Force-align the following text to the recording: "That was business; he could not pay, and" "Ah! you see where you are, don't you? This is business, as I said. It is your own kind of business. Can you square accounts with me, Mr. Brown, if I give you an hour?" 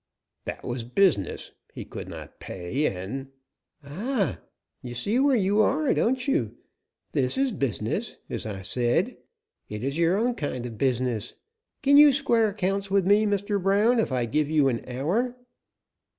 "That 0.45 0.63
was 0.63 0.83
business; 0.83 1.51
he 1.75 1.85
could 1.85 2.07
not 2.09 2.39
pay, 2.39 2.87
and" 2.87 3.27
"Ah! 3.83 4.39
you 4.81 4.95
see 4.95 5.19
where 5.19 5.35
you 5.35 5.61
are, 5.61 5.93
don't 5.93 6.27
you? 6.27 6.55
This 7.11 7.37
is 7.37 7.51
business, 7.51 8.17
as 8.27 8.47
I 8.47 8.63
said. 8.63 9.15
It 9.69 9.83
is 9.83 9.99
your 9.99 10.17
own 10.17 10.33
kind 10.33 10.65
of 10.65 10.79
business. 10.79 11.35
Can 11.83 11.97
you 11.97 12.13
square 12.13 12.49
accounts 12.49 12.89
with 12.89 13.05
me, 13.05 13.27
Mr. 13.27 13.61
Brown, 13.61 13.99
if 13.99 14.11
I 14.11 14.25
give 14.25 14.49
you 14.49 14.69
an 14.69 14.83
hour?" 14.89 15.37